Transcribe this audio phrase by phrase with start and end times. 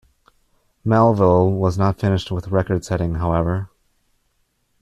[0.83, 3.69] Melville was not finished with record-setting, however.